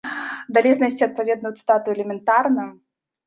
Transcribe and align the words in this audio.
Далей 0.57 0.73
знайсці 0.77 1.05
адпаведную 1.07 1.51
цытату 1.59 1.87
элементарна. 1.97 2.65